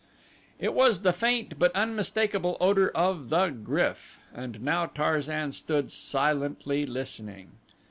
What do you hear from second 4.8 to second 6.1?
Tarzan stood